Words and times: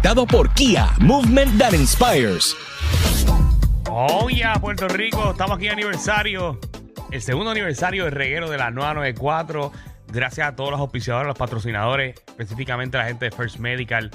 presentado 0.00 0.26
por 0.26 0.48
Kia, 0.54 0.94
Movement 1.00 1.58
That 1.58 1.74
Inspires. 1.74 2.56
Oh, 3.90 4.30
ya, 4.30 4.54
Puerto 4.54 4.88
Rico, 4.88 5.32
estamos 5.32 5.58
aquí 5.58 5.66
en 5.66 5.72
aniversario. 5.72 6.58
El 7.10 7.20
segundo 7.20 7.50
aniversario 7.50 8.04
del 8.04 8.14
reguero 8.14 8.48
de 8.48 8.56
la 8.56 8.70
994. 8.70 9.70
Gracias 10.08 10.48
a 10.48 10.56
todos 10.56 10.70
los 10.70 10.80
auspiciadores, 10.80 11.26
los 11.26 11.36
patrocinadores, 11.36 12.18
específicamente 12.28 12.96
a 12.96 13.02
la 13.02 13.08
gente 13.08 13.26
de 13.26 13.30
First 13.30 13.58
Medical, 13.58 14.10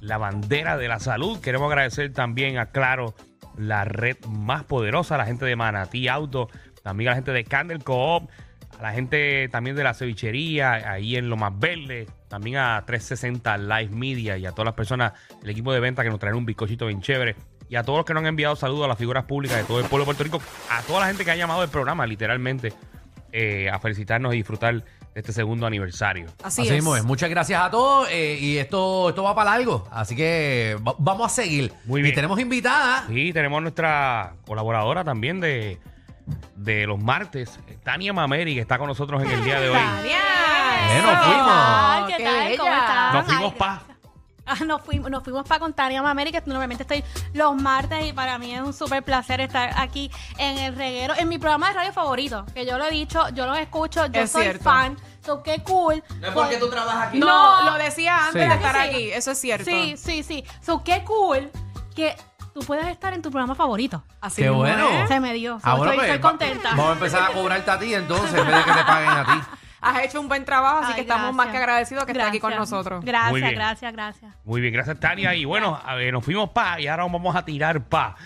la 0.00 0.18
bandera 0.18 0.76
de 0.76 0.88
la 0.88 0.98
salud. 0.98 1.40
Queremos 1.40 1.70
agradecer 1.70 2.12
también 2.12 2.58
a 2.58 2.72
Claro, 2.72 3.14
la 3.56 3.84
red 3.84 4.16
más 4.26 4.64
poderosa, 4.64 5.16
la 5.18 5.26
gente 5.26 5.44
de 5.44 5.54
Manatí 5.54 6.08
Auto, 6.08 6.48
también 6.82 7.08
a 7.08 7.12
la 7.12 7.16
gente 7.16 7.30
de 7.30 7.44
Candle 7.44 7.78
Coop, 7.78 8.28
a 8.78 8.82
la 8.82 8.92
gente 8.92 9.48
también 9.50 9.74
de 9.76 9.82
la 9.84 9.92
cevichería, 9.94 10.72
ahí 10.92 11.16
en 11.16 11.28
Lo 11.28 11.36
Más 11.36 11.52
Verde, 11.58 12.06
también 12.28 12.56
a 12.58 12.84
360 12.86 13.58
Live 13.58 13.88
Media 13.94 14.36
y 14.38 14.46
a 14.46 14.52
todas 14.52 14.66
las 14.66 14.74
personas 14.74 15.12
del 15.40 15.50
equipo 15.50 15.72
de 15.72 15.80
venta 15.80 16.02
que 16.04 16.10
nos 16.10 16.18
traen 16.20 16.36
un 16.36 16.46
bizcochito 16.46 16.86
bien 16.86 17.00
chévere. 17.02 17.34
Y 17.68 17.76
a 17.76 17.82
todos 17.82 17.98
los 17.98 18.06
que 18.06 18.14
nos 18.14 18.22
han 18.22 18.28
enviado 18.28 18.56
saludos 18.56 18.84
a 18.84 18.88
las 18.88 18.96
figuras 18.98 19.24
públicas 19.24 19.58
de 19.58 19.64
todo 19.64 19.78
el 19.80 19.86
pueblo 19.86 20.04
de 20.04 20.06
Puerto 20.06 20.24
Rico, 20.24 20.40
a 20.70 20.80
toda 20.82 21.00
la 21.00 21.06
gente 21.08 21.24
que 21.24 21.30
ha 21.32 21.36
llamado 21.36 21.60
del 21.60 21.68
programa, 21.70 22.06
literalmente, 22.06 22.72
eh, 23.32 23.68
a 23.68 23.78
felicitarnos 23.78 24.32
y 24.32 24.38
disfrutar 24.38 24.74
de 24.76 24.84
este 25.20 25.32
segundo 25.34 25.66
aniversario. 25.66 26.26
Así, 26.42 26.62
Así 26.62 26.68
es. 26.68 26.74
mismo 26.76 26.96
es. 26.96 27.04
Muchas 27.04 27.28
gracias 27.28 27.60
a 27.60 27.70
todos 27.70 28.08
eh, 28.10 28.38
y 28.40 28.56
esto, 28.56 29.10
esto 29.10 29.22
va 29.22 29.34
para 29.34 29.50
largo. 29.50 29.86
Así 29.90 30.16
que 30.16 30.76
va- 30.86 30.94
vamos 30.98 31.26
a 31.30 31.34
seguir. 31.34 31.72
Muy 31.84 32.00
Y 32.00 32.04
bien. 32.04 32.14
tenemos 32.14 32.38
invitada. 32.40 33.04
Y 33.10 33.32
tenemos 33.34 33.60
nuestra 33.60 34.34
colaboradora 34.46 35.04
también 35.04 35.40
de, 35.40 35.78
de 36.56 36.86
los 36.86 36.98
martes, 37.02 37.58
Tania 37.82 38.12
Mameri, 38.12 38.54
que 38.54 38.60
está 38.60 38.78
con 38.78 38.86
nosotros 38.88 39.22
en 39.22 39.30
el 39.30 39.44
día 39.44 39.60
de 39.60 39.70
hoy. 39.70 39.76
Eh, 39.78 41.02
nos 41.02 41.24
fuimos. 41.24 42.08
¿Qué 42.08 42.16
Qué 42.16 42.24
tal? 42.24 42.56
¿Cómo 42.56 42.74
estás? 42.74 43.14
Nos 43.14 43.24
fuimos 43.26 43.54
pa. 43.54 43.82
Ah, 44.50 44.64
nos 44.64 44.80
fuimos, 44.80 45.10
nos 45.10 45.22
fuimos 45.22 45.46
para 45.46 45.58
Contania 45.60 46.00
América. 46.00 46.42
Normalmente 46.46 46.82
estoy 46.82 47.04
los 47.34 47.54
martes 47.54 48.06
y 48.06 48.14
para 48.14 48.38
mí 48.38 48.54
es 48.54 48.62
un 48.62 48.72
súper 48.72 49.02
placer 49.02 49.42
estar 49.42 49.72
aquí 49.76 50.10
en 50.38 50.56
el 50.56 50.74
reguero, 50.74 51.12
en 51.18 51.28
mi 51.28 51.36
programa 51.38 51.68
de 51.68 51.74
radio 51.74 51.92
favorito. 51.92 52.46
Que 52.54 52.64
yo 52.64 52.78
lo 52.78 52.86
he 52.86 52.90
dicho, 52.90 53.28
yo 53.34 53.44
lo 53.44 53.54
escucho, 53.54 54.06
yo 54.06 54.22
Es 54.22 54.32
soy 54.32 54.44
cierto. 54.44 54.64
fan. 54.64 54.96
So, 55.22 55.42
qué 55.42 55.62
cool. 55.64 56.02
Pues- 56.32 56.70
trabajas 56.70 57.12
No, 57.12 57.60
No. 57.64 57.70
lo 57.72 57.76
decía 57.76 58.28
antes 58.28 58.42
Sí. 58.42 58.48
de 58.48 58.54
estar 58.54 58.74
Sí. 58.74 58.80
aquí. 58.88 59.10
Eso 59.10 59.30
es 59.32 59.38
cierto. 59.38 59.64
Sí, 59.66 59.96
sí, 59.98 60.22
sí. 60.22 60.42
So, 60.64 60.82
qué 60.82 61.04
cool 61.04 61.50
que 61.94 62.16
tú 62.54 62.60
puedas 62.60 62.88
estar 62.88 63.12
en 63.14 63.22
tu 63.22 63.30
programa 63.30 63.54
favorito. 63.54 64.02
Así 64.20 64.42
Qué 64.42 64.48
mismo 64.48 64.58
bueno. 64.64 64.88
es. 64.88 65.08
Se 65.08 65.20
me 65.20 65.32
dio. 65.34 65.60
So, 65.60 65.66
Ah, 65.68 65.74
bueno, 65.74 65.92
estoy, 65.92 65.96
pues, 66.06 66.14
estoy 66.16 66.22
va- 66.22 66.30
contenta. 66.30 66.68
Vamos 66.70 66.88
a 66.88 66.92
empezar 66.92 67.22
a 67.22 67.32
cobrarte 67.32 67.70
a 67.70 67.78
ti 67.78 67.94
entonces, 67.94 68.34
en 68.38 68.46
vez 68.46 68.56
de 68.56 68.64
que 68.64 68.72
te 68.72 68.84
paguen 68.84 69.10
a 69.10 69.24
ti. 69.24 69.40
Has 69.80 70.02
hecho 70.04 70.20
un 70.20 70.28
buen 70.28 70.44
trabajo, 70.44 70.78
así 70.78 70.88
Ay, 70.90 70.94
que 70.96 71.00
estamos 71.02 71.22
gracias. 71.34 71.36
más 71.36 71.48
que 71.48 71.56
agradecidos 71.58 72.04
que 72.04 72.12
estés 72.12 72.26
aquí 72.26 72.40
con 72.40 72.54
nosotros. 72.56 73.00
Muy 73.02 73.06
Gracias, 73.10 73.34
bien. 73.34 73.54
gracias, 73.54 73.92
gracias. 73.92 74.34
Muy 74.44 74.60
bien, 74.60 74.72
gracias 74.74 74.98
Tania. 74.98 75.34
Y 75.34 75.44
bueno, 75.44 75.78
a 75.84 75.94
ver, 75.94 76.12
nos 76.12 76.24
fuimos 76.24 76.50
pa 76.50 76.80
y 76.80 76.86
ahora 76.88 77.04
vamos 77.04 77.34
a 77.36 77.44
tirar 77.44 77.80
pa. 77.84 78.16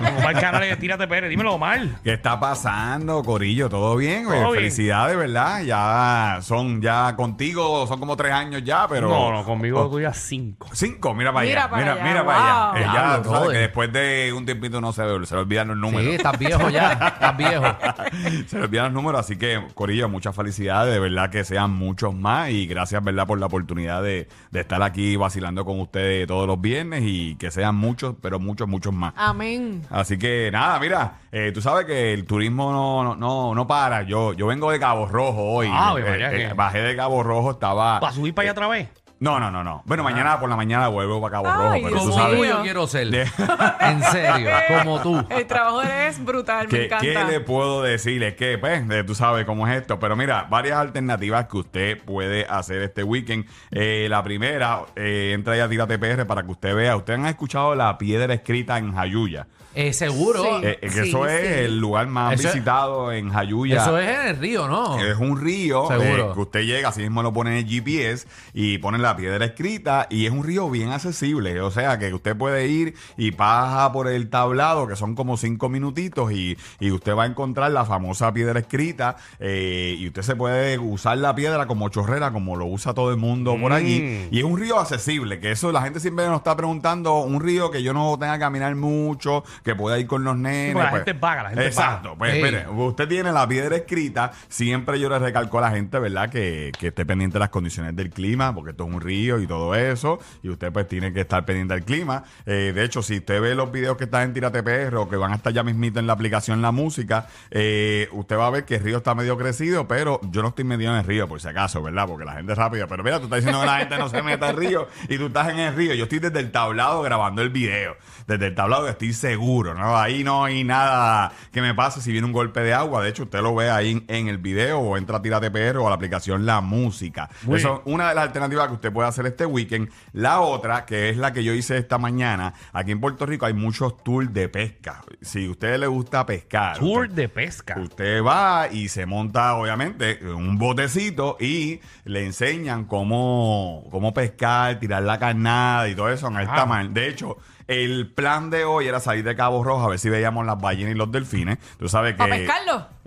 Vamos 0.00 0.22
para 0.22 0.30
el 0.32 0.40
canal 0.40 0.60
de 0.62 0.76
Tírate 0.76 1.06
Pérez. 1.08 1.30
Dímelo, 1.30 1.54
Omar. 1.54 1.80
¿Qué 2.04 2.12
está 2.14 2.38
pasando, 2.38 3.22
Corillo? 3.22 3.68
¿Todo 3.68 3.96
bien? 3.96 4.24
Todo 4.24 4.34
Eh, 4.34 4.38
bien. 4.40 4.54
Felicidades, 4.54 5.16
¿verdad? 5.16 5.62
Ya 5.62 6.38
son, 6.42 6.80
ya 6.82 7.14
contigo 7.16 7.86
son 7.86 7.98
como 7.98 8.16
tres 8.16 8.32
años 8.32 8.62
ya, 8.64 8.86
pero... 8.88 9.08
no, 9.08 9.32
no, 9.32 9.44
conmigo 9.44 9.80
Oh, 9.80 9.90
tú 9.90 10.00
ya 10.00 10.12
cinco. 10.12 10.68
Cinco, 10.72 11.14
mira 11.14 11.32
para 11.32 11.46
Mira 11.46 11.62
allá. 11.64 11.70
para 11.70 11.82
mira, 11.82 11.92
allá, 11.94 12.04
mira 12.04 12.24
para 12.26 12.38
wow. 12.38 12.72
allá. 12.74 12.78
Eh, 12.80 12.84
ya, 12.84 12.92
Diablo, 12.92 13.22
tú 13.22 13.28
sabes 13.30 13.40
brother. 13.40 13.52
que 13.56 13.60
después 13.60 13.92
de 13.92 14.32
un 14.36 14.44
tiempito 14.46 14.80
no 14.80 14.92
se, 14.92 15.02
se 15.26 15.34
le 15.34 15.40
olvidan 15.40 15.68
los 15.68 15.76
números. 15.76 16.08
Sí, 16.08 16.14
estás 16.16 16.38
viejo 16.38 16.68
ya. 16.70 16.92
Estás 16.92 17.36
viejo. 17.36 17.64
se 18.48 18.56
le 18.58 18.62
olvidan 18.64 18.84
los 18.86 18.92
números, 18.94 19.20
así 19.20 19.36
que, 19.36 19.62
Corillo, 19.74 20.08
muchas 20.08 20.34
felicidades, 20.66 20.94
de 20.94 21.00
verdad 21.00 21.30
que 21.30 21.44
sean 21.44 21.70
muchos 21.70 22.14
más 22.14 22.50
y 22.50 22.66
gracias, 22.66 23.02
¿verdad?, 23.02 23.26
por 23.26 23.38
la 23.38 23.46
oportunidad 23.46 24.02
de, 24.02 24.28
de 24.50 24.60
estar 24.60 24.82
aquí 24.82 25.16
vacilando 25.16 25.64
con 25.64 25.80
ustedes 25.80 26.26
todos 26.26 26.46
los 26.46 26.60
viernes 26.60 27.02
y 27.04 27.36
que 27.36 27.50
sean 27.50 27.74
muchos, 27.76 28.14
pero 28.20 28.38
muchos, 28.38 28.66
muchos 28.68 28.92
más. 28.92 29.12
Amén. 29.16 29.82
Así 29.90 30.18
que 30.18 30.50
nada, 30.52 30.78
mira, 30.80 31.18
eh, 31.32 31.52
tú 31.54 31.60
sabes 31.62 31.86
que 31.86 32.12
el 32.12 32.24
turismo 32.24 32.72
no, 32.72 33.04
no, 33.04 33.16
no, 33.16 33.54
no 33.54 33.66
para. 33.66 34.02
Yo, 34.02 34.32
yo 34.32 34.46
vengo 34.48 34.70
de 34.70 34.80
Cabo 34.80 35.06
Rojo 35.06 35.42
hoy. 35.42 35.68
Ah, 35.70 35.94
Eh, 35.98 36.02
eh, 36.04 36.48
que- 36.48 36.54
bajé 36.54 36.80
de 36.80 36.96
Cabo 36.96 37.22
Rojo, 37.22 37.52
estaba. 37.52 38.00
¿Para 38.00 38.12
subir 38.12 38.34
para 38.34 38.44
allá 38.46 38.52
otra 38.52 38.68
vez? 38.68 38.88
No, 39.18 39.40
no, 39.40 39.50
no, 39.50 39.64
no. 39.64 39.82
Bueno, 39.86 40.02
mañana 40.02 40.38
por 40.38 40.50
la 40.50 40.56
mañana 40.56 40.88
vuelvo 40.88 41.22
para 41.22 41.32
Cabo 41.42 41.46
Ay, 41.48 41.54
Rojo, 41.56 41.72
pero 41.72 41.88
Dios 41.88 41.92
tú 42.02 42.10
Como 42.10 42.14
sabes. 42.22 42.36
tú 42.36 42.42
mío. 42.44 42.56
yo 42.58 42.62
quiero 42.62 42.86
ser. 42.86 43.08
De- 43.10 43.22
En 43.80 44.02
serio, 44.02 44.50
como 44.82 45.00
tú. 45.00 45.24
El 45.30 45.46
trabajo 45.46 45.80
es 45.82 46.22
brutal, 46.22 46.64
me 46.64 46.70
¿Qué, 46.78 46.84
encanta. 46.84 47.00
qué 47.06 47.24
le 47.32 47.40
puedo 47.40 47.82
decir? 47.82 48.22
Es 48.22 48.34
que, 48.34 48.58
pues, 48.58 48.82
eh, 48.90 49.04
tú 49.04 49.14
sabes 49.14 49.46
cómo 49.46 49.66
es 49.66 49.74
esto. 49.80 49.98
Pero 49.98 50.16
mira, 50.16 50.46
varias 50.50 50.76
alternativas 50.78 51.46
que 51.46 51.56
usted 51.56 52.02
puede 52.04 52.44
hacer 52.44 52.82
este 52.82 53.02
weekend. 53.04 53.46
Eh, 53.70 54.06
la 54.10 54.22
primera, 54.22 54.80
eh, 54.96 55.30
entra 55.34 55.56
ya 55.56 55.64
a 55.64 55.68
Tírate 55.70 55.98
PR 55.98 56.26
para 56.26 56.42
que 56.42 56.50
usted 56.50 56.74
vea. 56.74 56.94
Ustedes 56.96 57.18
han 57.18 57.26
escuchado 57.26 57.74
la 57.74 57.96
piedra 57.96 58.34
escrita 58.34 58.76
en 58.76 58.92
Jayuya. 58.94 59.46
Eh, 59.74 59.92
seguro. 59.92 60.42
Sí. 60.42 60.48
Eh, 60.66 60.78
eh, 60.80 60.88
que 60.88 60.88
Sí, 61.02 61.08
eso 61.10 61.26
es 61.26 61.38
sí. 61.38 61.52
el 61.64 61.78
lugar 61.78 62.06
más 62.06 62.32
Eso 62.32 62.48
es- 62.48 62.54
visitado 62.54 63.12
en 63.12 63.28
Jayuya. 63.30 63.82
Eso 63.82 63.98
es 63.98 64.08
en 64.08 64.26
el 64.28 64.36
río, 64.38 64.68
¿no? 64.68 64.98
Es 64.98 65.18
un 65.18 65.38
río 65.38 65.86
Seguro. 65.86 66.30
eh, 66.30 66.34
que 66.34 66.40
usted 66.40 66.60
llega, 66.62 66.88
así 66.88 67.02
mismo 67.02 67.22
lo 67.22 67.30
pone 67.34 67.50
en 67.50 67.56
el 67.58 67.66
GPS 67.68 68.26
y 68.54 68.78
pone 68.78 68.96
la 69.06 69.16
piedra 69.16 69.44
escrita 69.44 70.06
y 70.10 70.26
es 70.26 70.32
un 70.32 70.42
río 70.42 70.68
bien 70.68 70.90
accesible. 70.90 71.60
O 71.60 71.70
sea 71.70 71.98
que 71.98 72.12
usted 72.12 72.36
puede 72.36 72.66
ir 72.66 72.94
y 73.16 73.30
pasa 73.32 73.92
por 73.92 74.08
el 74.08 74.28
tablado, 74.28 74.88
que 74.88 74.96
son 74.96 75.14
como 75.14 75.36
cinco 75.36 75.68
minutitos, 75.68 76.32
y, 76.32 76.56
y 76.80 76.90
usted 76.90 77.14
va 77.14 77.22
a 77.22 77.26
encontrar 77.26 77.70
la 77.70 77.84
famosa 77.84 78.32
piedra 78.32 78.58
escrita 78.58 79.16
eh, 79.38 79.94
y 79.98 80.08
usted 80.08 80.22
se 80.22 80.34
puede 80.34 80.78
usar 80.78 81.18
la 81.18 81.34
piedra 81.34 81.66
como 81.66 81.88
chorrera, 81.88 82.32
como 82.32 82.56
lo 82.56 82.66
usa 82.66 82.94
todo 82.94 83.10
el 83.10 83.16
mundo 83.16 83.56
por 83.60 83.72
allí. 83.72 84.00
Mm. 84.00 84.34
Y 84.34 84.38
es 84.38 84.44
un 84.44 84.58
río 84.58 84.78
accesible, 84.78 85.38
que 85.38 85.52
eso 85.52 85.70
la 85.70 85.82
gente 85.82 86.00
siempre 86.00 86.26
nos 86.26 86.38
está 86.38 86.56
preguntando, 86.56 87.20
un 87.20 87.40
río 87.40 87.70
que 87.70 87.82
yo 87.82 87.92
no 87.92 88.18
tenga 88.18 88.34
que 88.34 88.40
caminar 88.40 88.74
mucho, 88.74 89.44
que 89.62 89.76
pueda 89.76 89.98
ir 90.00 90.06
con 90.06 90.24
los 90.24 90.36
nenes. 90.36 90.72
porque 90.72 90.84
la 90.84 90.90
pues- 90.90 91.04
gente 91.04 91.20
paga, 91.20 91.42
la 91.44 91.48
gente 91.50 91.66
Exacto. 91.66 92.14
Pues 92.18 92.34
espere, 92.34 92.68
usted 92.68 93.08
tiene 93.08 93.30
la 93.30 93.46
piedra 93.46 93.76
escrita. 93.76 94.32
Siempre 94.48 94.98
yo 94.98 95.08
le 95.08 95.18
recalco 95.18 95.58
a 95.58 95.60
la 95.60 95.70
gente, 95.70 95.98
¿verdad? 95.98 96.28
Que, 96.28 96.72
que 96.78 96.88
esté 96.88 97.06
pendiente 97.06 97.34
de 97.34 97.40
las 97.40 97.50
condiciones 97.50 97.94
del 97.94 98.10
clima, 98.10 98.54
porque 98.54 98.70
esto 98.70 98.84
es 98.84 98.88
un 98.88 98.95
río 99.00 99.40
y 99.40 99.46
todo 99.46 99.74
eso. 99.74 100.18
Y 100.42 100.48
usted 100.48 100.72
pues 100.72 100.88
tiene 100.88 101.12
que 101.12 101.20
estar 101.20 101.44
pendiente 101.44 101.74
del 101.74 101.84
clima. 101.84 102.24
Eh, 102.44 102.72
de 102.74 102.84
hecho, 102.84 103.02
si 103.02 103.18
usted 103.18 103.40
ve 103.40 103.54
los 103.54 103.70
videos 103.70 103.96
que 103.96 104.04
están 104.04 104.22
en 104.22 104.34
Tírate 104.34 104.62
PR 104.62 104.96
o 104.96 105.08
que 105.08 105.16
van 105.16 105.32
a 105.32 105.36
estar 105.36 105.52
ya 105.52 105.62
mismito 105.62 105.98
en 105.98 106.06
la 106.06 106.12
aplicación 106.12 106.62
La 106.62 106.72
Música, 106.72 107.28
eh, 107.50 108.08
usted 108.12 108.36
va 108.36 108.46
a 108.46 108.50
ver 108.50 108.64
que 108.64 108.76
el 108.76 108.82
río 108.82 108.98
está 108.98 109.14
medio 109.14 109.36
crecido, 109.36 109.86
pero 109.88 110.20
yo 110.30 110.42
no 110.42 110.48
estoy 110.48 110.64
metido 110.64 110.92
en 110.92 110.98
el 110.98 111.04
río, 111.04 111.28
por 111.28 111.40
si 111.40 111.48
acaso, 111.48 111.82
¿verdad? 111.82 112.06
Porque 112.06 112.24
la 112.24 112.34
gente 112.34 112.52
es 112.52 112.58
rápida. 112.58 112.86
Pero 112.86 113.02
mira, 113.02 113.18
tú 113.18 113.24
estás 113.24 113.38
diciendo 113.38 113.60
que 113.60 113.66
la 113.66 113.78
gente 113.78 113.98
no 113.98 114.08
se 114.08 114.22
meta 114.22 114.48
al 114.48 114.56
río 114.56 114.88
y 115.08 115.18
tú 115.18 115.26
estás 115.26 115.48
en 115.48 115.58
el 115.58 115.74
río. 115.74 115.94
Yo 115.94 116.04
estoy 116.04 116.18
desde 116.18 116.40
el 116.40 116.50
tablado 116.52 117.02
grabando 117.02 117.42
el 117.42 117.50
video. 117.50 117.96
Desde 118.26 118.46
el 118.46 118.54
tablado 118.54 118.88
estoy 118.88 119.12
seguro, 119.12 119.74
¿no? 119.74 119.96
Ahí 119.96 120.24
no 120.24 120.44
hay 120.44 120.64
nada 120.64 121.32
que 121.52 121.60
me 121.60 121.74
pase 121.74 122.00
si 122.00 122.12
viene 122.12 122.26
un 122.26 122.32
golpe 122.32 122.60
de 122.60 122.74
agua. 122.74 123.02
De 123.02 123.10
hecho, 123.10 123.24
usted 123.24 123.40
lo 123.40 123.54
ve 123.54 123.70
ahí 123.70 123.92
en, 123.92 124.04
en 124.08 124.28
el 124.28 124.38
video 124.38 124.80
o 124.80 124.96
entra 124.96 125.18
a 125.18 125.22
Tírate 125.22 125.50
PR 125.50 125.78
o 125.78 125.86
a 125.86 125.90
la 125.90 125.96
aplicación 125.96 126.46
La 126.46 126.60
Música. 126.60 127.28
Muy 127.42 127.58
Eso 127.58 127.76
es 127.76 127.92
una 127.92 128.08
de 128.08 128.14
las 128.14 128.24
alternativas 128.24 128.68
que 128.68 128.74
usted 128.74 128.85
puede 128.90 129.08
hacer 129.08 129.26
este 129.26 129.46
weekend. 129.46 129.90
La 130.12 130.40
otra, 130.40 130.84
que 130.86 131.10
es 131.10 131.16
la 131.16 131.32
que 131.32 131.42
yo 131.44 131.52
hice 131.52 131.76
esta 131.78 131.98
mañana, 131.98 132.54
aquí 132.72 132.92
en 132.92 133.00
Puerto 133.00 133.26
Rico 133.26 133.46
hay 133.46 133.52
muchos 133.54 133.96
tours 134.02 134.32
de 134.32 134.48
pesca. 134.48 135.02
Si 135.20 135.46
a 135.46 135.50
usted 135.50 135.78
le 135.78 135.86
gusta 135.86 136.24
pescar. 136.26 136.78
Tour 136.78 137.04
usted- 137.06 137.14
de 137.14 137.28
pesca. 137.28 137.78
Usted 137.78 138.22
va 138.22 138.68
y 138.70 138.88
se 138.88 139.06
monta, 139.06 139.54
obviamente, 139.56 140.18
en 140.20 140.34
un 140.34 140.58
botecito 140.58 141.36
y 141.40 141.80
le 142.04 142.24
enseñan 142.24 142.84
cómo, 142.84 143.84
cómo 143.90 144.12
pescar, 144.14 144.78
tirar 144.78 145.02
la 145.02 145.18
carnada 145.18 145.88
y 145.88 145.94
todo 145.94 146.08
eso 146.10 146.28
en 146.28 146.36
alta 146.36 146.66
mar. 146.66 146.88
De 146.90 147.08
hecho, 147.08 147.36
el 147.68 148.12
plan 148.12 148.50
de 148.50 148.64
hoy 148.64 148.86
era 148.86 149.00
salir 149.00 149.24
de 149.24 149.34
Cabo 149.34 149.64
Rojo 149.64 149.84
a 149.86 149.88
ver 149.88 149.98
si 149.98 150.08
veíamos 150.08 150.46
las 150.46 150.60
ballenas 150.60 150.92
y 150.92 150.96
los 150.96 151.10
delfines. 151.10 151.58
Tú 151.78 151.88
sabes 151.88 152.14
que. 152.14 152.46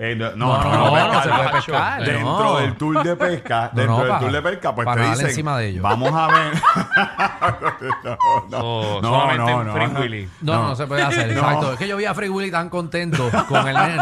Eh, 0.01 0.15
no, 0.15 0.31
No, 0.35 0.63
no, 0.63 0.63
no, 0.63 1.13
no, 1.13 1.21
se 1.23 1.29
puede 1.29 1.43
no. 1.43 1.51
pescar. 1.51 2.03
Dentro 2.05 2.23
no. 2.43 2.57
del 2.59 2.75
tour 2.75 3.03
de 3.03 3.15
pesca, 3.15 3.69
No, 3.73 3.79
dentro 3.81 3.97
no, 3.97 4.03
del 4.05 4.19
tour 4.19 4.31
de 4.31 4.41
pesca, 4.41 4.75
pues 4.75 4.87
te 4.93 5.01
dicen, 5.01 5.27
encima 5.27 5.57
de 5.57 5.67
ellos. 5.69 5.83
vamos 5.83 6.11
a 6.13 6.27
ver. 6.27 6.53
No, 8.49 8.99
solamente 9.01 9.51
no, 9.51 9.61
en 9.61 9.67
no, 9.67 9.73
Free 9.73 9.87
no. 9.87 9.99
Willy. 9.99 10.29
No, 10.41 10.53
no, 10.53 10.67
no 10.69 10.75
se 10.75 10.87
puede 10.87 11.01
hacer. 11.03 11.29
No. 11.33 11.41
Exacto. 11.41 11.73
Es 11.73 11.79
que 11.79 11.87
yo 11.87 11.97
vi 11.97 12.05
a 12.05 12.13
Free 12.13 12.29
Willy 12.29 12.51
tan 12.51 12.69
contento 12.69 13.29
con 13.47 13.67
el 13.67 13.75
nene. 13.75 14.01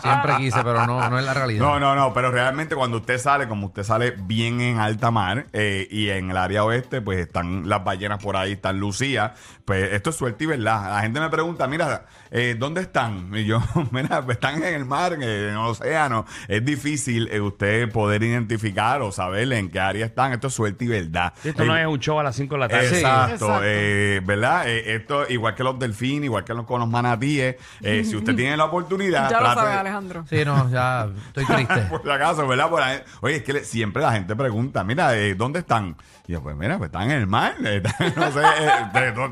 Siempre 0.00 0.36
quise, 0.38 0.62
pero 0.62 0.86
no, 0.86 1.08
no 1.10 1.18
es 1.18 1.24
la 1.24 1.34
realidad. 1.34 1.64
No, 1.64 1.78
no, 1.80 1.94
no, 1.94 2.12
pero 2.14 2.30
realmente 2.30 2.74
cuando 2.74 2.98
usted 2.98 3.18
sale, 3.18 3.48
como 3.48 3.66
usted 3.66 3.82
sale 3.82 4.14
bien 4.16 4.60
en 4.60 4.78
alta 4.78 5.10
mar 5.10 5.46
eh, 5.52 5.86
y 5.90 6.08
en 6.10 6.30
el 6.30 6.36
área 6.36 6.64
oeste, 6.64 7.00
pues 7.00 7.18
están 7.18 7.68
las 7.68 7.82
ballenas 7.84 8.22
por 8.22 8.36
ahí, 8.36 8.52
están 8.52 8.78
Lucía, 8.78 9.34
pues 9.68 9.92
esto 9.92 10.08
es 10.10 10.16
suerte 10.16 10.44
y 10.44 10.46
verdad. 10.46 10.90
La 10.94 11.02
gente 11.02 11.20
me 11.20 11.28
pregunta, 11.28 11.66
mira, 11.66 12.06
eh, 12.30 12.56
¿dónde 12.58 12.80
están? 12.80 13.30
Y 13.34 13.44
yo, 13.44 13.60
mira, 13.90 14.22
pues, 14.24 14.36
están 14.38 14.62
en 14.62 14.72
el 14.74 14.86
mar, 14.86 15.12
en 15.12 15.22
el 15.22 15.54
océano. 15.58 16.24
Es 16.48 16.64
difícil 16.64 17.28
eh, 17.30 17.38
usted 17.38 17.92
poder 17.92 18.22
identificar 18.22 19.02
o 19.02 19.12
saber 19.12 19.52
en 19.52 19.70
qué 19.70 19.78
área 19.78 20.06
están. 20.06 20.32
Esto 20.32 20.46
es 20.46 20.54
suerte 20.54 20.86
y 20.86 20.88
verdad. 20.88 21.34
Esto 21.44 21.66
no 21.66 21.76
Eh, 21.76 21.82
es 21.82 21.86
un 21.86 21.98
show 22.00 22.18
a 22.18 22.22
las 22.22 22.34
5 22.36 22.54
de 22.54 22.58
la 22.60 22.68
tarde. 22.68 22.88
Exacto, 22.88 23.32
Exacto. 23.34 23.60
eh, 23.64 24.20
¿verdad? 24.24 24.68
Eh, 24.70 24.94
esto, 24.94 25.28
igual 25.28 25.54
que 25.54 25.62
los 25.64 25.78
delfines, 25.78 26.24
igual 26.24 26.44
que 26.44 26.54
los, 26.54 26.64
con 26.64 26.80
los 26.80 26.88
manatíes, 26.88 27.56
eh, 27.82 28.04
si 28.04 28.16
usted 28.16 28.34
tiene 28.34 28.56
la 28.56 28.64
oportunidad, 28.64 29.28
Ya 29.30 29.38
lo 29.40 29.52
sabes, 29.52 29.76
Alejandro. 29.76 30.24
Sí, 30.30 30.44
no, 30.46 30.70
ya 30.70 31.08
estoy 31.26 31.44
triste. 31.54 31.80
por 31.90 32.02
si 32.02 32.10
acaso, 32.10 32.48
¿verdad? 32.48 32.70
Por 32.70 32.82
ahí- 32.82 33.00
oye, 33.20 33.36
es 33.36 33.42
que 33.42 33.52
le- 33.52 33.64
siempre 33.64 34.02
la 34.02 34.12
gente 34.12 34.34
pregunta, 34.34 34.82
mira, 34.82 35.14
eh, 35.14 35.34
¿dónde 35.34 35.58
están? 35.58 35.94
Y 36.26 36.32
yo, 36.32 36.42
pues 36.42 36.54
mira, 36.56 36.76
pues 36.78 36.88
están 36.88 37.10
en 37.10 37.18
el 37.18 37.26
mar. 37.26 37.54
eh, 37.64 37.82
están- 37.84 38.12
no 38.16 38.32
sé, 38.32 38.40
eh, 38.40 38.70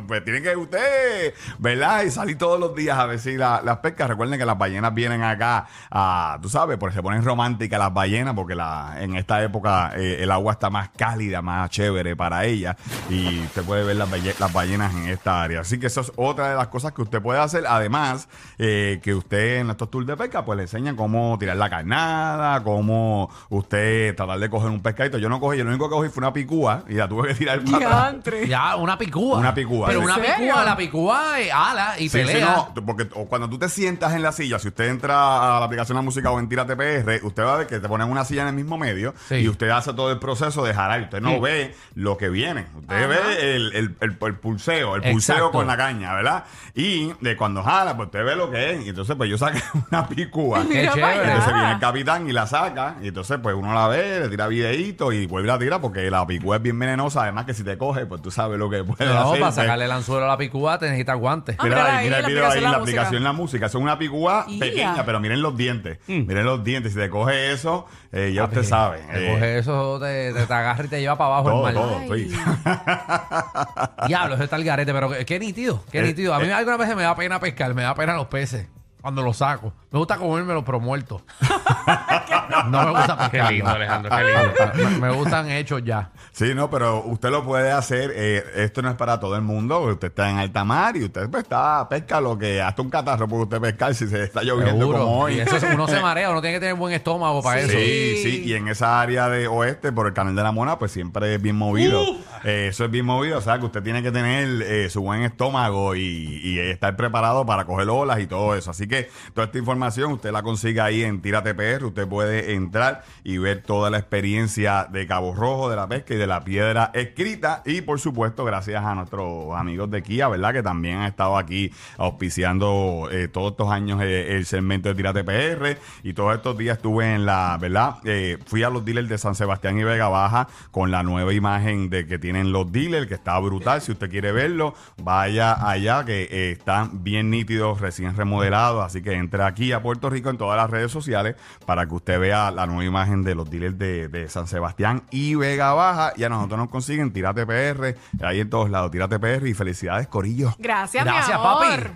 pues 0.06 0.24
tienen 0.26 0.42
que 0.42 0.56
usted, 0.56 1.34
¿verdad? 1.58 2.02
Y 2.02 2.10
salir 2.10 2.36
todos 2.36 2.58
los 2.58 2.74
días 2.74 2.98
a 2.98 3.06
ver 3.06 3.20
si 3.20 3.36
la- 3.36 3.62
las 3.64 3.78
pescas. 3.78 4.08
Recuerden 4.08 4.38
que 4.40 4.44
las 4.44 4.58
ballenas 4.58 4.92
vienen 4.92 5.22
acá, 5.22 5.66
a, 5.88 6.36
tú 6.42 6.48
sabes, 6.48 6.76
porque 6.78 6.96
se 6.96 7.02
ponen 7.02 7.22
románticas 7.24 7.78
las 7.78 7.94
ballenas, 7.94 8.34
porque 8.34 8.56
la, 8.56 8.96
en 8.98 9.14
esta 9.14 9.40
época 9.42 9.92
eh, 9.96 10.18
el 10.24 10.30
agua 10.32 10.54
está 10.54 10.68
más 10.68 10.88
cálida, 10.96 11.42
más 11.42 11.70
chévere 11.70 12.16
para 12.16 12.44
ellas. 12.44 12.76
Y 13.08 13.38
usted 13.44 13.62
puede 13.62 13.84
ver 13.84 13.94
las, 13.94 14.10
balle- 14.10 14.34
las 14.40 14.52
ballenas 14.52 14.92
en 14.96 15.08
esta 15.08 15.42
área. 15.44 15.60
Así 15.60 15.78
que 15.78 15.86
eso 15.86 16.00
es 16.00 16.10
otra 16.16 16.50
de 16.50 16.56
las 16.56 16.66
cosas 16.68 16.92
que 16.92 17.02
usted 17.02 17.22
puede 17.22 17.38
hacer. 17.38 17.64
Además, 17.68 18.28
eh, 18.58 18.98
que 19.04 19.14
usted 19.14 19.58
en 19.60 19.70
estos 19.70 19.90
tours 19.92 20.08
de 20.08 20.16
pesca, 20.16 20.44
pues 20.44 20.56
le 20.56 20.62
enseñan 20.64 20.96
cómo 20.96 21.38
tirar 21.38 21.56
la 21.56 21.70
carnada, 21.70 22.64
cómo 22.64 23.30
usted 23.50 24.16
tratar 24.16 24.40
de 24.40 24.50
coger 24.50 24.70
un 24.70 24.80
pescadito. 24.82 25.18
Yo 25.18 25.28
no 25.28 25.38
cogí, 25.38 25.58
yo 25.58 25.62
lo 25.64 25.70
único 25.70 25.88
que 25.88 25.94
cogí 25.94 26.08
fue 26.08 26.22
una 26.22 26.32
picúa 26.32 26.82
y 26.88 26.94
la 26.94 27.06
tuve 27.08 27.28
que 27.28 27.34
tirar 27.34 27.60
para 27.64 27.76
atrás. 28.08 28.48
Ya, 28.48 28.74
una 28.74 28.98
picúa. 28.98 29.38
Una 29.38 29.54
picúa, 29.54 29.86
Pero 29.86 30.00
¿en 30.00 30.05
una 30.06 30.14
serio? 30.16 30.34
picúa, 30.46 30.64
la 30.64 30.76
picúa 30.76 31.40
eh, 31.40 31.52
ala 31.52 31.94
y 31.98 32.08
Sí, 32.08 32.18
sí, 32.20 32.26
pelea. 32.26 32.68
no, 32.74 32.86
porque 32.86 33.08
o 33.14 33.26
cuando 33.26 33.48
tú 33.50 33.58
te 33.58 33.68
sientas 33.68 34.14
en 34.14 34.22
la 34.22 34.32
silla, 34.32 34.58
si 34.58 34.68
usted 34.68 34.88
entra 34.88 35.56
a 35.56 35.60
la 35.60 35.66
aplicación 35.66 35.96
de 35.98 36.02
música 36.02 36.30
o 36.30 36.38
en 36.38 36.48
Tírate 36.48 36.76
PR, 36.76 37.20
usted 37.24 37.42
va 37.44 37.54
a 37.54 37.56
ver 37.58 37.66
que 37.66 37.78
te 37.80 37.88
ponen 37.88 38.10
una 38.10 38.24
silla 38.24 38.42
en 38.42 38.48
el 38.48 38.54
mismo 38.54 38.78
medio 38.78 39.14
Sí. 39.28 39.36
y 39.36 39.48
usted 39.48 39.68
hace 39.70 39.92
todo 39.92 40.10
el 40.12 40.18
proceso 40.18 40.64
de 40.64 40.72
jalar. 40.74 41.02
Usted 41.02 41.20
no 41.20 41.30
Sí. 41.34 41.40
ve 41.40 41.74
lo 41.94 42.16
que 42.16 42.28
viene. 42.28 42.66
Usted 42.78 43.08
ve 43.08 43.54
el, 43.56 43.72
el, 43.74 43.96
el- 44.00 44.16
el 44.20 44.34
pulseo, 44.36 44.94
el 44.96 45.00
Exacto. 45.02 45.12
pulseo 45.12 45.50
con 45.52 45.66
la 45.66 45.76
caña, 45.76 46.14
¿verdad? 46.14 46.44
Y 46.74 47.12
de 47.20 47.36
cuando 47.36 47.62
jala, 47.62 47.96
pues 47.96 48.06
usted 48.06 48.24
ve 48.24 48.36
lo 48.36 48.50
que 48.50 48.72
es. 48.74 48.86
Y 48.86 48.88
entonces, 48.90 49.16
pues 49.16 49.28
yo 49.30 49.38
saqué 49.38 49.62
una 49.90 50.06
picúa. 50.08 50.62
Qué 50.62 50.68
Mira 50.80 50.92
para 50.92 50.94
chévere. 50.94 51.20
allá. 51.20 51.30
Entonces 51.32 51.54
viene 51.54 51.72
el 51.72 51.78
capitán 51.78 52.28
y 52.28 52.32
la 52.32 52.46
saca. 52.46 52.96
Y 53.02 53.08
entonces, 53.08 53.38
pues 53.42 53.54
uno 53.54 53.72
la 53.74 53.88
ve, 53.88 54.20
le 54.20 54.28
tira 54.28 54.46
videíto 54.46 55.12
y 55.12 55.26
vuelve 55.26 55.50
a 55.50 55.54
la 55.54 55.58
tira 55.58 55.80
porque 55.80 56.10
la 56.10 56.26
picúa 56.26 56.56
es 56.56 56.62
bien 56.62 56.78
venenosa. 56.78 57.22
Además, 57.22 57.44
que 57.46 57.54
si 57.54 57.64
te 57.64 57.76
coge, 57.78 58.06
pues 58.06 58.20
tú 58.22 58.30
sabes 58.30 58.58
lo 58.58 58.68
que 58.70 58.84
puede 58.84 59.06
No, 59.12 59.28
hacer. 59.30 59.40
para 59.40 59.52
sacarle 59.52 59.88
el 59.96 60.00
anzuelo 60.00 60.24
a 60.24 60.28
la 60.28 60.36
picúa 60.36 60.78
te 60.78 60.86
necesitas 60.86 61.16
guantes. 61.18 61.56
Ah, 61.58 61.64
Mira, 61.64 61.76
mira 61.76 61.96
ahí, 61.98 62.04
mira 62.04 62.16
el 62.18 62.22
la 62.22 62.28
video 62.28 62.42
ahí, 62.44 62.50
aplicación 62.50 62.64
la 62.64 62.70
La 62.70 62.78
Música. 62.78 63.00
aplicación 63.00 63.24
La 63.24 63.32
Música. 63.32 63.66
Es 63.66 63.74
una 63.74 63.98
picúa 63.98 64.46
pequeña, 64.58 65.04
pero 65.04 65.20
miren 65.20 65.42
los 65.42 65.56
dientes. 65.56 65.98
Miren 66.06 66.44
los 66.44 66.62
dientes. 66.64 66.92
Si 66.92 66.98
te 66.98 67.08
coge 67.10 67.52
eso, 67.52 67.86
eh, 68.12 68.32
ya 68.34 68.44
usted 68.44 68.62
sabe. 68.64 68.98
Te 69.12 69.26
eh, 69.28 69.32
coge 69.32 69.58
eso, 69.58 69.98
te, 70.00 70.32
te, 70.32 70.46
te 70.46 70.52
agarra 70.54 70.84
y 70.84 70.88
te 70.88 71.00
lleva 71.00 71.16
para 71.18 71.36
abajo 71.38 71.50
todo, 71.50 71.68
el 71.68 71.74
mar. 71.74 71.82
todo. 71.84 72.14
Ay. 72.14 72.28
sí. 72.30 72.36
Diablo, 74.08 74.34
eso 74.34 74.44
está 74.44 74.56
el 74.56 74.64
garete, 74.64 74.92
pero 74.92 75.10
qué, 75.10 75.24
qué 75.24 75.38
nítido, 75.38 75.82
qué 75.90 75.98
Eh, 76.00 76.02
nítido. 76.02 76.34
A 76.34 76.38
mí 76.38 76.46
eh. 76.46 76.52
algunas 76.52 76.78
veces 76.78 76.96
me 76.96 77.02
da 77.02 77.14
pena 77.16 77.40
pescar, 77.40 77.74
me 77.74 77.82
da 77.82 77.94
pena 77.94 78.14
los 78.14 78.26
peces 78.26 78.66
cuando 79.00 79.22
los 79.22 79.36
saco. 79.36 79.72
Me 79.96 80.00
gusta 80.00 80.18
comérmelos 80.18 80.62
pero 80.62 80.78
muertos. 80.78 81.22
no 82.68 82.84
me 82.84 82.90
gusta 82.90 83.16
pescar. 83.16 83.30
Qué 83.48 83.54
lindo, 83.54 83.70
Alejandro, 83.70 84.10
qué 84.14 84.24
lindo. 84.24 84.90
Me, 85.00 85.08
me 85.08 85.10
gustan 85.14 85.50
hechos 85.50 85.82
ya. 85.82 86.10
Sí, 86.32 86.52
no, 86.54 86.68
pero 86.68 87.02
usted 87.04 87.30
lo 87.30 87.42
puede 87.42 87.72
hacer. 87.72 88.12
eh, 88.14 88.44
esto 88.56 88.82
no 88.82 88.90
es 88.90 88.96
para 88.96 89.18
todo 89.18 89.36
el 89.36 89.40
mundo. 89.42 89.80
Usted 89.80 90.08
está 90.08 90.28
en 90.28 90.36
alta 90.36 90.64
mar 90.64 90.98
y 90.98 91.04
usted 91.04 91.30
pues, 91.30 91.44
está 91.44 91.88
pesca 91.88 92.20
lo 92.20 92.36
que 92.36 92.60
hasta 92.60 92.82
un 92.82 92.90
catarro 92.90 93.26
puede 93.26 93.44
usted 93.44 93.58
pescar 93.58 93.94
si 93.94 94.06
se 94.06 94.24
está 94.24 94.42
lloviendo 94.42 94.78
Seguro. 94.80 94.98
como 94.98 95.18
hoy. 95.22 95.36
Y 95.36 95.40
eso 95.40 95.56
es- 95.56 95.62
uno 95.72 95.88
se 95.88 95.98
marea, 96.02 96.30
uno 96.30 96.42
tiene 96.42 96.56
que 96.56 96.60
tener 96.60 96.74
buen 96.74 96.92
estómago 96.92 97.42
para 97.42 97.60
Sí. 97.62 97.66
eso. 97.70 97.78
Sí, 97.78 98.22
sí, 98.22 98.42
y 98.44 98.52
en 98.52 98.68
esa 98.68 99.00
área 99.00 99.30
de 99.30 99.46
oeste, 99.48 99.92
por 99.92 100.06
el 100.08 100.12
canal 100.12 100.36
de 100.36 100.42
la 100.42 100.52
Mona, 100.52 100.78
pues 100.78 100.92
siempre 100.92 101.34
es 101.36 101.40
bien 101.40 101.56
movido. 101.56 102.02
Eh, 102.44 102.66
eso 102.68 102.84
es 102.84 102.90
bien 102.90 103.06
movido, 103.06 103.38
o 103.38 103.40
sea 103.40 103.58
que 103.58 103.64
usted 103.64 103.82
tiene 103.82 104.02
que 104.02 104.12
tener 104.12 104.60
eh, 104.60 104.90
su 104.90 105.00
buen 105.00 105.22
estómago 105.22 105.94
y, 105.96 106.38
y 106.44 106.58
estar 106.58 106.94
preparado 106.96 107.46
para 107.46 107.64
coger 107.64 107.88
olas 107.88 108.20
y 108.20 108.26
todo 108.26 108.54
eso. 108.54 108.70
Así 108.72 108.86
que 108.86 109.08
toda 109.32 109.46
esta 109.46 109.56
información 109.58 109.85
usted 109.86 110.32
la 110.32 110.42
consigue 110.42 110.80
ahí 110.80 111.02
en 111.02 111.20
Tírate 111.20 111.54
PR. 111.54 111.84
Usted 111.84 112.08
puede 112.08 112.54
entrar 112.54 113.04
y 113.24 113.38
ver 113.38 113.62
toda 113.62 113.88
la 113.90 113.98
experiencia 113.98 114.86
de 114.90 115.06
Cabo 115.06 115.34
Rojo, 115.34 115.70
de 115.70 115.76
la 115.76 115.88
pesca 115.88 116.14
y 116.14 116.16
de 116.16 116.26
la 116.26 116.42
piedra 116.42 116.90
escrita. 116.94 117.62
Y 117.64 117.82
por 117.82 118.00
supuesto, 118.00 118.44
gracias 118.44 118.84
a 118.84 118.94
nuestros 118.94 119.54
amigos 119.54 119.90
de 119.90 120.02
Kia, 120.02 120.28
¿verdad? 120.28 120.52
Que 120.52 120.62
también 120.62 120.98
han 120.98 121.06
estado 121.06 121.36
aquí 121.38 121.72
auspiciando 121.98 123.08
eh, 123.12 123.28
todos 123.28 123.52
estos 123.52 123.70
años 123.70 124.00
eh, 124.02 124.36
el 124.36 124.46
segmento 124.46 124.88
de 124.88 124.94
Tírate 124.94 125.24
PR. 125.24 125.78
Y 126.02 126.14
todos 126.14 126.34
estos 126.34 126.58
días 126.58 126.78
estuve 126.78 127.14
en 127.14 127.24
la, 127.26 127.56
¿verdad? 127.60 127.96
Eh, 128.04 128.38
fui 128.46 128.62
a 128.62 128.70
los 128.70 128.84
dealers 128.84 129.08
de 129.08 129.18
San 129.18 129.34
Sebastián 129.34 129.78
y 129.78 129.84
Vega 129.84 130.08
Baja 130.08 130.48
con 130.70 130.90
la 130.90 131.02
nueva 131.02 131.32
imagen 131.32 131.90
de 131.90 132.06
que 132.06 132.18
tienen 132.18 132.52
los 132.52 132.70
dealers, 132.72 133.06
que 133.06 133.14
está 133.14 133.38
brutal. 133.38 133.80
Si 133.80 133.92
usted 133.92 134.10
quiere 134.10 134.32
verlo, 134.32 134.74
vaya 134.96 135.68
allá, 135.68 136.04
que 136.04 136.50
están 136.50 137.04
bien 137.04 137.30
nítidos, 137.30 137.80
recién 137.80 138.16
remodelados. 138.16 138.84
Así 138.84 139.02
que 139.02 139.12
entre 139.12 139.42
aquí 139.44 139.65
a 139.72 139.80
Puerto 139.82 140.10
Rico 140.10 140.30
en 140.30 140.38
todas 140.38 140.56
las 140.56 140.70
redes 140.70 140.90
sociales 140.90 141.36
para 141.64 141.86
que 141.86 141.94
usted 141.94 142.18
vea 142.18 142.50
la 142.50 142.66
nueva 142.66 142.84
imagen 142.84 143.22
de 143.22 143.34
los 143.34 143.48
dealers 143.50 143.78
de, 143.78 144.08
de 144.08 144.28
San 144.28 144.46
Sebastián 144.46 145.02
y 145.10 145.34
Vega 145.34 145.72
Baja. 145.74 146.12
Y 146.16 146.24
a 146.24 146.28
nosotros 146.28 146.58
nos 146.58 146.68
consiguen 146.68 147.12
Tírate 147.12 147.46
PR, 147.46 147.96
ahí 148.24 148.40
en 148.40 148.50
todos 148.50 148.70
lados, 148.70 148.90
Tírate 148.90 149.18
PR. 149.18 149.46
Y 149.46 149.54
felicidades, 149.54 150.06
Corillo. 150.08 150.54
Gracias, 150.58 151.04
Gracias, 151.04 151.28
mi 151.28 151.34
amor. 151.34 151.58
papi. 151.60 151.90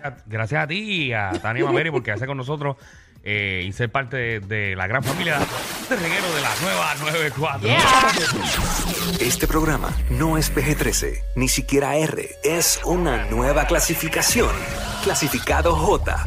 Gracias, 0.00 0.24
gracias 0.26 0.64
a 0.64 0.66
ti 0.66 0.78
y 1.06 1.12
a 1.12 1.30
Tania 1.42 1.64
Mameri 1.64 1.90
por 1.90 2.02
quedarse 2.02 2.26
con 2.26 2.36
nosotros 2.38 2.76
eh, 3.22 3.64
y 3.66 3.72
ser 3.72 3.92
parte 3.92 4.16
de, 4.16 4.40
de 4.40 4.74
la 4.76 4.86
gran 4.86 5.02
familia 5.04 5.38
de 5.90 5.96
reguero 5.96 6.32
de 6.34 6.40
la 6.40 6.50
nueva 6.62 6.94
94. 6.94 7.68
Yeah. 7.68 7.82
Este 9.20 9.46
programa 9.46 9.90
no 10.08 10.38
es 10.38 10.50
PG-13, 10.54 11.18
ni 11.36 11.48
siquiera 11.48 11.96
R. 11.96 12.30
Es 12.42 12.80
una 12.84 13.26
nueva 13.26 13.66
clasificación. 13.66 14.50
Clasificado 15.04 15.76
J. 15.76 16.26